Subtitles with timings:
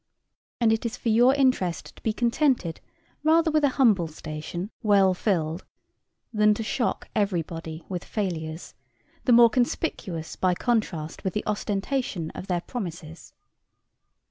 [0.59, 2.81] And it is for your interest to be contented
[3.23, 5.63] rather with a humble station well filled,
[6.33, 8.73] than to shock every body with failures,
[9.25, 13.35] the more conspicuous by contrast with the ostentation of their promises."